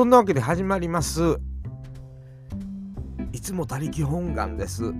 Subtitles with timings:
[0.00, 1.38] そんなわけで始まります。
[3.32, 4.94] いつも他力本願です。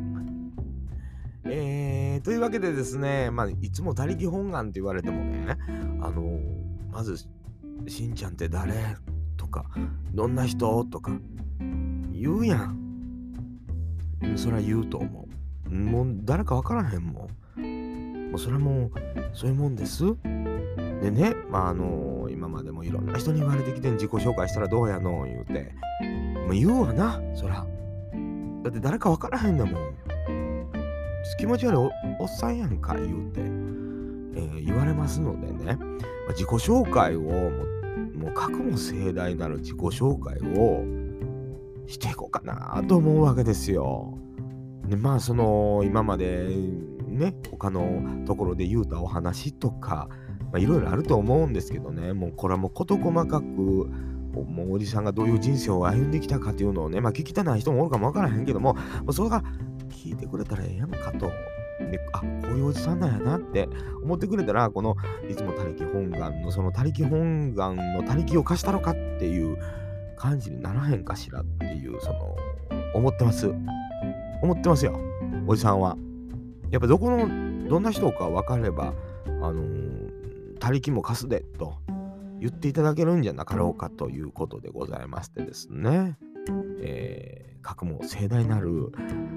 [1.47, 5.57] えー、というわけでですね、まあ、いつも他力本願って言われてもね、
[6.03, 6.41] あのー、
[6.93, 7.17] まず、
[7.89, 8.75] しんちゃんって誰？
[9.39, 9.65] とか、
[10.13, 10.85] どんな人？
[10.85, 11.13] とか、
[12.13, 12.77] 言うやん。
[14.37, 15.29] それは言うと思
[15.67, 15.75] う。
[15.75, 18.31] もう誰かわからへんもん。
[18.33, 18.93] もうそれはもう、
[19.33, 20.05] そういうもんです。
[21.01, 25.73] でね、まああのー、今までもいろんな人に言われてきて自己紹介したらどうやの言うて、
[26.47, 27.67] もう言うわな、そら。
[28.63, 30.01] だって誰か分からへんだもん。
[31.39, 35.87] 気持ち悪いおおっさんやんか言うて、えー、言われますのでね、ま
[36.29, 37.51] あ、自己紹介をも、
[38.15, 40.85] もう格も盛大なる自己紹介を
[41.87, 44.19] していこうかなと思うわけですよ。
[44.87, 46.49] でまあその今まで
[47.07, 50.09] ね他のところで言うたお話とか
[50.53, 59.43] まあ、いろいろあると思うんですけどね、もうこれはもう事細かく、もうおじさんがどういう人生を歩んできたかっていうのをね、まあ聞きたない人もおるかもわからへんけども、もうそれが
[59.91, 61.31] 聞いてくれたらええやんかと。
[61.91, 63.69] で、あ、こういうおじさんなんやなって
[64.03, 64.97] 思ってくれたら、この
[65.29, 69.57] いつも他力本願のその他力本願の他力を貸したろかっていう
[70.17, 72.37] 感じにならへんかしらっていう、その、
[72.95, 73.53] 思ってます。
[74.43, 74.99] 思ってますよ、
[75.47, 75.97] おじさんは。
[76.71, 78.95] やっぱどこの、どんな人か分かれば、
[79.27, 79.90] あのー
[80.61, 81.79] 他力も貸すでと
[82.41, 86.17] 言っていただけるんじゃなかろうかということでございましてですね、
[86.83, 88.93] えー、格も盛大なる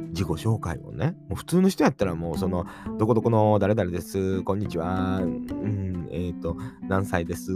[0.10, 2.66] 自己紹介をね、もう普通の人やったらもうその、
[2.98, 6.58] どこどこの誰々です、こんにちは、うん、えっ、ー、と、
[6.88, 7.52] 何歳です、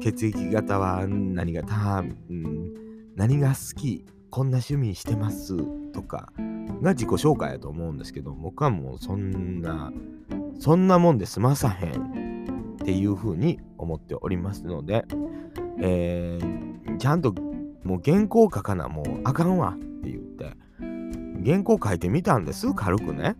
[0.00, 2.74] 血液型は何型、うん、
[3.14, 5.56] 何が好き、こんな趣味してます
[5.92, 6.32] とか
[6.82, 9.92] が自己紹介やと思うんですけど、僕はもうそんな、
[10.58, 12.29] そんなもんで済まさへん。
[12.90, 15.04] っていうふうに思っておりますので、
[15.80, 17.32] えー、ちゃんと
[17.84, 20.56] もう原稿書かなもうあかんわって言って
[21.44, 23.36] 原稿書いてみたんです軽くね。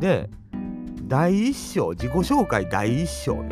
[0.00, 0.28] で
[1.04, 3.50] 第一章自己紹介第一章ね、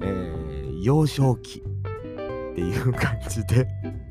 [0.00, 3.68] えー、幼少期っていう感じで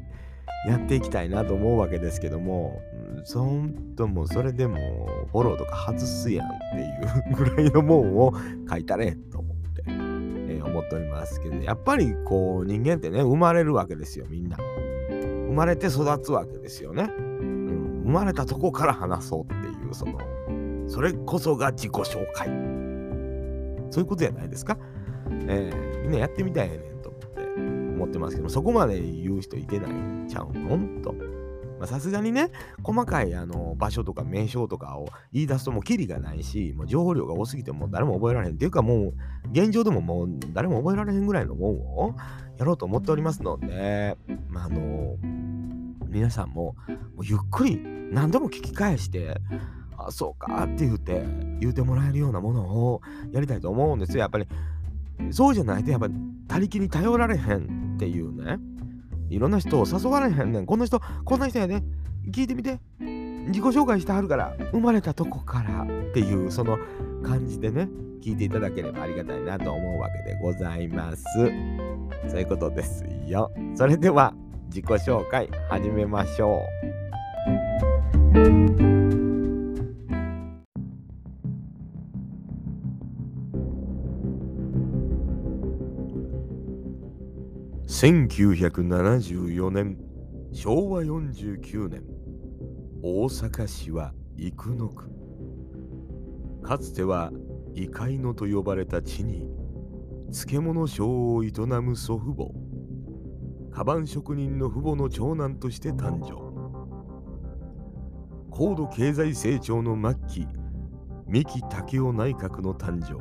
[0.69, 2.81] やっていきたいなと思うわけですけども、
[3.23, 8.33] そんともそれでもフォローとか外すやんっていうぐらいのもんを
[8.69, 9.34] 書いたれと思
[10.85, 14.57] っておりますけど、やっぱりこう人間ってね、生まれるわけですよ、みんな。
[15.47, 17.11] 生まれて育つわけですよね。
[17.17, 20.19] うん、生まれたとこから話そうっていう、その、
[20.87, 22.47] それこそが自己紹介。
[23.91, 24.77] そういうことじゃないですか。
[25.47, 27.41] えー、みんなやってみたいねんと思って
[27.95, 31.01] 思ってますけどそこまで言う人いてないんちゃうの？
[31.01, 31.15] と。
[31.87, 32.51] さすがにね、
[32.83, 38.55] 細かいあの場所とか名称とかを言い出すともうキリがないし、もう情報量が多すぎてもう誰も覚えられへん。
[38.55, 39.13] っていうかもう
[39.51, 42.15] 現状でももう誰も覚えられへんぐらいのもんを
[42.57, 44.17] やろうと思っておりますので、
[44.49, 45.17] まあ、あの
[46.07, 46.75] 皆さんも
[47.15, 47.79] もゆっくり
[48.11, 49.41] 何度も聞き返して、
[49.97, 51.25] あ、そうかって言って、
[51.59, 54.19] 言うてもらえるようなものをやりたいと思うんですよ。
[54.19, 54.47] やっぱり、
[55.31, 56.13] そうじゃないと、やっぱり
[56.47, 58.59] 他力に頼られへんっていうね。
[59.29, 60.65] いろんな人を誘われへんねん。
[60.65, 61.83] こんな人、こんな人や、ね。
[62.31, 62.79] 聞いてみて。
[62.99, 66.77] 自己紹介してはるから、生まれたとこからっていう、その
[67.23, 67.87] 感じでね、
[68.21, 71.23] 聞いていただければありがたいなと思うわけでございます。
[72.27, 73.51] そういうことですよ。
[73.75, 74.33] それでは、
[74.69, 76.61] 自己紹介始めましょ
[78.91, 78.94] う。
[87.97, 89.97] 1974年
[90.51, 92.03] 昭和49年
[93.01, 95.09] 大阪市は生野区。
[96.61, 97.31] かつては
[97.73, 99.47] 異界のと呼ばれた地に
[100.25, 101.51] 漬物商を営
[101.81, 102.49] む祖父母
[103.73, 106.33] カバン職人の父母の長男として誕生。
[108.51, 109.97] 高度経済成長の
[110.27, 110.47] 末期
[111.29, 113.17] 三木武雄内閣の誕生。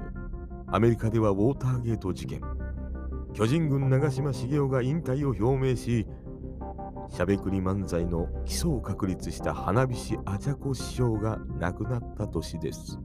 [0.66, 2.40] アメリカではウォーターゲート事件。
[3.34, 6.06] 巨人軍長嶋茂雄が引退を表明し
[7.08, 12.98] しゃべくり漫才の基礎を確立した花火師アジャコ師匠が亡くなった年です。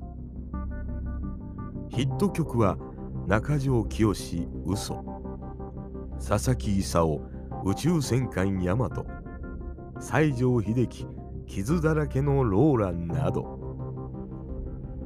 [1.89, 2.77] ヒット曲は
[3.27, 5.03] 中条きよし嘘。
[6.19, 7.21] 佐々木勲
[7.65, 9.07] 宇宙戦艦ヤマト。
[9.99, 11.07] 西城秀樹
[11.47, 13.57] 傷だらけのローランなど。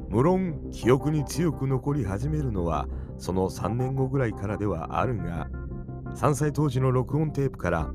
[0.10, 2.88] 無論記憶に強く残り始めるのは
[3.24, 5.48] その3年後ぐらいからではあるが
[6.14, 7.90] 3歳当時の録音テープから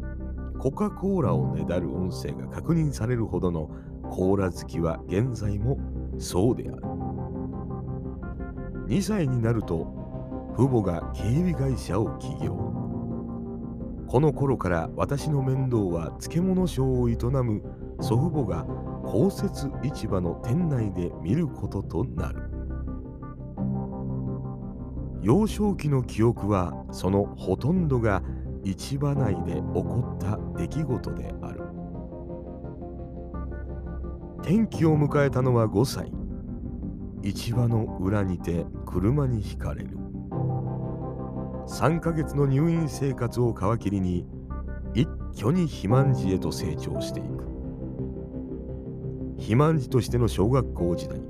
[0.59, 3.69] コカ・コーラをねだる音声が確認されるほどの
[4.11, 5.79] コーラ好きは現在も
[6.19, 6.83] そうである。
[8.87, 12.55] 2歳になると父母が警備会社を起業。
[14.07, 17.63] この頃から私の面倒は漬物商を営む
[18.01, 18.65] 祖父母が
[19.05, 22.48] 公設市場の店内で見ることとなる。
[25.21, 28.23] 幼少期の記憶はそのほとんどが
[28.65, 31.63] 市場内で起こった出来事である。
[34.41, 36.13] 転機を迎えたのは5歳。
[37.23, 39.99] 市場の裏にて車にひかれる。
[41.67, 44.27] 3ヶ月の入院生活を皮切りに
[44.95, 47.45] 一挙に肥満児へと成長していく。
[49.37, 51.21] 肥満児としての小学校時代。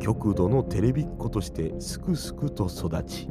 [0.00, 3.28] 極度のテレビっ子としてすくすくと育ち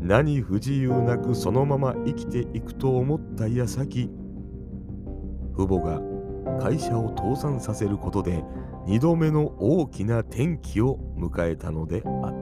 [0.00, 4.10] 何不自由なくそのまま生きていくと思った矢先
[5.54, 6.00] 父母が
[6.58, 8.42] 会社を倒産させることで
[8.86, 12.39] 2度目の大きな転機を迎えたのであった。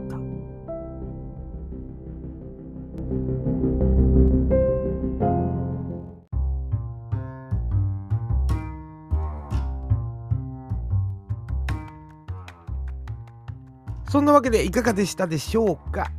[14.28, 16.12] なわけでいかがでしたでしょうか？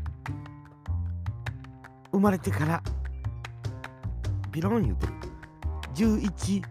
[2.12, 2.82] 生まれてから
[4.52, 5.14] ピロン言うてる。
[5.94, 6.64] 11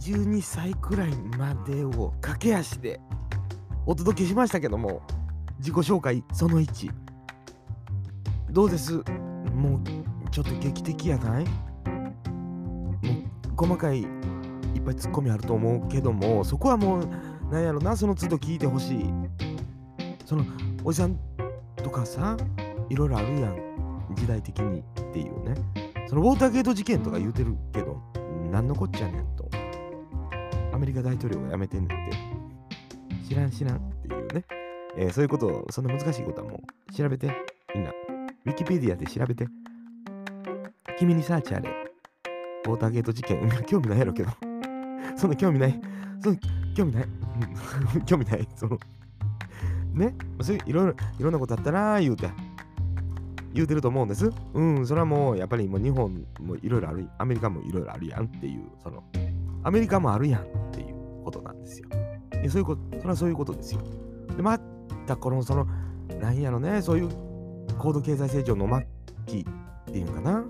[0.00, 2.98] 12歳くらいまでを駆け足で
[3.84, 5.02] お届けしましたけども
[5.58, 6.90] 自己紹介その1
[8.50, 8.94] どうです？
[9.54, 11.44] もうちょっと劇的やない？
[11.44, 17.08] もう細かいいっぱいツッコミあると思うけどもそこはもう
[17.52, 19.04] なんやろなその都度聞いてほしい。
[20.24, 20.44] その
[20.84, 21.18] おじさん
[21.76, 22.36] とかさ
[22.88, 23.70] いろいろあるやん。
[24.14, 25.54] 時代的にっていうね。
[26.08, 28.02] そのウォーターゲート事件とか言うてるけど
[28.50, 29.48] 何のこっちゃねんと。
[30.72, 32.16] アメリカ大統領が辞めてんねんって。
[33.28, 34.44] 知らん知らんっていうね、
[34.96, 37.30] えーそういうことそんな難しいことはもう調べて。
[37.74, 39.46] みんなウィキペディアで調べて。
[40.98, 41.70] 君にサーチあれ。
[42.66, 43.48] ウォーターゲート事件。
[43.66, 44.30] 興味ないやろけど。
[45.16, 45.80] そんな興味ない。
[46.20, 46.40] そんな
[46.74, 47.04] 興味ない。
[48.06, 48.48] 興味ない。
[48.56, 48.78] その
[49.94, 50.14] ね。
[50.40, 52.28] そういろいろいろんなことあったなー言うて。
[53.52, 54.30] 言うてると思うんです。
[54.54, 59.02] うんそれはもうやっぱりもう日本もいろいろあるアメリカもいろいろあるやんっていうその
[59.64, 61.88] アメリカもあるやんっていうことなんですよ。
[62.30, 63.80] でそういうことそれはそういうことですよ。
[64.36, 64.58] でま
[65.06, 65.66] たこのその
[66.20, 67.08] なんやろねそういう
[67.78, 68.86] 高度経済成長の末
[69.26, 69.46] 期
[69.88, 70.44] っていうのかな。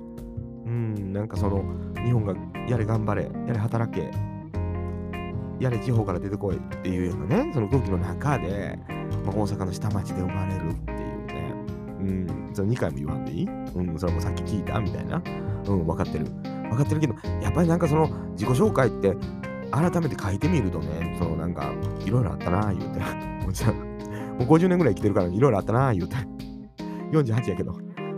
[0.66, 1.64] うんなんかその
[2.04, 2.34] 日本が
[2.68, 4.10] やれ頑張れやれ働け
[5.58, 8.78] やれ地方から出てこいっていうようなねその空気の中で、
[9.30, 11.54] まあ、大阪の下町で生まれるっていうね。
[12.00, 12.50] うん。
[12.52, 13.46] それ2回も言わんでいい？
[13.46, 13.98] うん。
[13.98, 15.22] それもさっき聞いたみたいな。
[15.66, 15.86] うん。
[15.86, 16.24] 分かってる。
[16.24, 19.16] 分かってるけどやっぱりなんかその自己紹介って
[19.70, 21.72] 改めて書いてみるとねそのなんか
[22.04, 23.00] いろいろあったな言うて。
[23.00, 23.84] もうじゃあも
[24.40, 26.16] う50年ぐらい生きてるからいろいろあったな言うて。
[27.12, 27.76] 48やけど。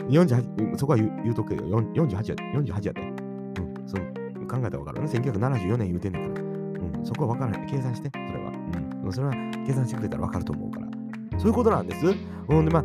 [0.09, 4.05] 48そこは言う言うとくけど4 48や48やで、うん、その
[4.47, 6.47] 考えたら分かるね1974年言うてんねんから、
[6.99, 8.51] うん、そこは分からない計算してそれは、
[9.05, 9.33] うん、それは
[9.65, 10.92] 計算してくれたら分かると思うから。
[11.39, 12.07] そういうことなんです
[12.49, 12.85] うんでまあ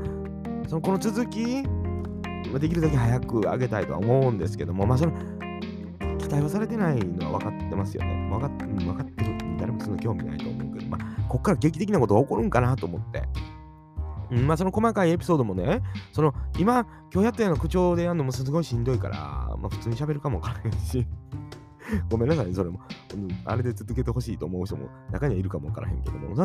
[0.68, 1.64] そのこの続き
[2.50, 5.14] まあできるだけ早く上げたいとは思うんですけどもまあその
[6.28, 8.30] 期待はされてないのは分かってますよね。
[8.30, 9.38] 分かっ,、分かってる。
[9.58, 13.24] 誰もその興味ないと思うけど、まあ、こっから劇的なことが起こるんかなと思って。
[14.30, 19.18] うん、まあその細かいエピソードもね、その今、今日やったような口調でやるのもすごいしんどいから、
[19.58, 21.08] まあ普通に喋るかもわからへんし、
[22.10, 22.82] ごめんなさい、それも。
[23.14, 26.36] うん、あれで続けてほしいと思う人も中にはいるかもわからへんけども、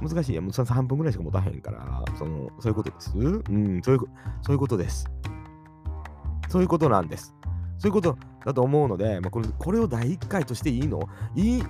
[0.00, 3.16] 難しいや、もう3分ぐらいしか持たへんから、そのそういうことです。
[3.16, 4.08] うん、そういうこ
[4.42, 5.10] そういうことです。
[6.48, 7.34] そういうことなんです。
[7.78, 11.08] そういうことだと思うので、まあ、これこれを第1回としていいの？
[11.34, 11.62] いい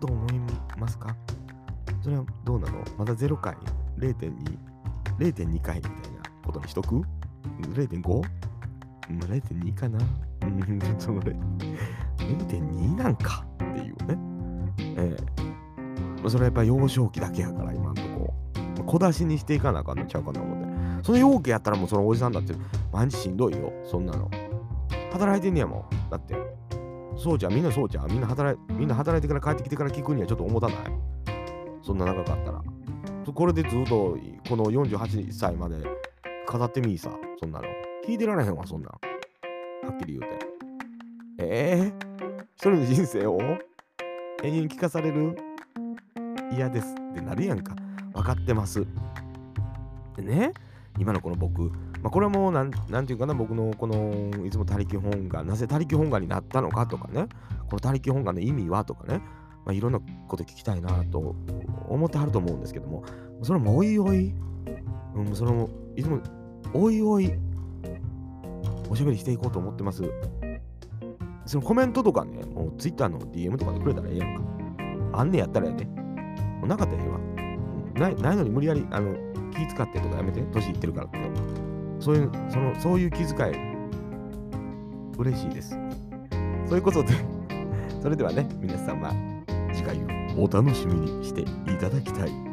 [0.00, 0.32] と思い
[0.78, 1.16] ますか？
[2.02, 2.84] それはどうなの？
[2.98, 3.56] まだ0回
[3.98, 4.32] ?0.2、
[5.18, 7.02] 0.2回みたいなことにしとく
[7.62, 8.22] ?0.5?
[9.08, 9.98] 0.2かな？
[10.42, 14.18] うん、その0.2なんかっていうね。
[14.98, 15.45] ええまあ
[16.30, 18.34] それはやっぱ幼少期だけやから、今んとこ。
[18.86, 21.04] 小出しにしていかなあかんのちゃうかな思って。
[21.04, 22.54] その容器やったらもうそのおじさんだって
[22.92, 24.30] 毎日しんどいよ、そんなの。
[25.12, 26.10] 働いてんねやもん。
[26.10, 26.36] だって。
[27.18, 28.08] そうじゃん、みんなそうじゃん。
[28.08, 30.76] みんな働いみんな働いてから帰ってきてから聞くにはちょっと重たない？
[31.82, 32.62] そんな長かったら。
[33.34, 34.16] これでずっと
[34.48, 35.76] この48歳まで
[36.46, 37.66] 飾ってみいさ、そんなの。
[38.06, 38.90] 聞いてられへんわ、そんなん。
[38.90, 38.98] は
[39.92, 40.46] っきり言うて。
[41.38, 42.06] ええ
[42.54, 43.38] 一人の人生を？
[44.44, 45.36] 永遠聞かされる？
[46.52, 47.74] 嫌ですってなるやんか。
[48.12, 48.86] 分かってます。
[50.16, 50.52] でね、
[50.98, 51.62] 今のこの僕、
[52.02, 57.26] まあ、これもうなん、なんていうかな、僕のこのいつも他力本願、なぜ他力本願になったのかとかね、
[57.68, 59.20] この他力本願の意味はとかね、
[59.64, 61.34] まあ、いろんなこと聞きたいなと
[61.88, 63.04] 思ってはると思うんですけども、
[63.42, 64.32] それもおいおい、
[65.14, 66.20] うん、その、いつも、
[66.72, 67.32] おいおい、
[68.88, 70.02] おしゃべりしていこうと思ってます。
[71.44, 74.42] そのコメントとかね、もう Twitter の DM とかでくれたらええやんか。
[75.20, 76.05] あんねやったらやで。
[76.64, 77.18] なかったらええわ。
[77.94, 79.14] ないないのに無理やりあの
[79.52, 81.18] 気使ってとかやめて、年いってるからって。
[82.00, 83.76] そういう、その、そういう気遣い、
[85.18, 85.78] 嬉しいです。
[86.66, 87.14] そういうことで、
[88.02, 89.10] それではね、皆様、
[89.72, 89.96] 次回
[90.36, 91.44] をお楽しみにしてい
[91.78, 92.45] ただきたい